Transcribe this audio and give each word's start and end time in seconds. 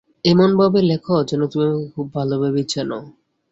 এমন 0.25 0.49
ভাবে 0.59 0.79
লেখ 0.81 1.05
যেন, 1.29 1.41
তুমি 1.51 1.65
আমাকে 1.67 1.87
খুব 1.95 2.07
ভালোভাবেই 2.15 2.65
চেনো। 2.69 2.99